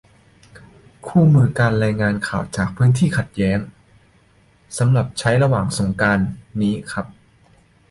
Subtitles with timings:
[1.07, 3.59] คู่มือการรายงานข่าวจากพื้นที่ขัดแย้ง-
[4.77, 6.27] สำหรับใช้ระหว่างสงกรานต์
[6.61, 7.05] นี้ครับ